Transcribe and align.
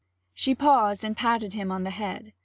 She 0.33 0.55
paused 0.55 1.03
and 1.03 1.15
patted 1.15 1.53
him 1.53 1.71
on 1.71 1.83
the 1.83 1.91
head. 1.91 2.33